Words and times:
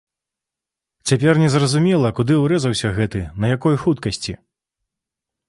Цяпер 1.11 1.33
незразумела, 1.43 2.07
куды 2.21 2.39
урэзаўся 2.45 2.91
гэты, 2.97 3.21
на 3.45 3.53
якой 3.55 3.75
хуткасці? 3.85 4.33